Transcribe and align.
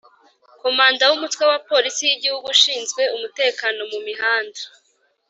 Komanda 0.61 1.03
w’Umutwe 1.09 1.43
wa 1.51 1.59
Polisi 1.69 2.01
y’Igihugu 2.05 2.45
ushinzwe 2.55 3.01
umutekano 3.15 3.79
mu 3.91 3.99
mihanda 4.07 4.61